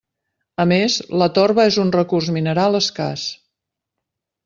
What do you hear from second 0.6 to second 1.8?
A més, la torba és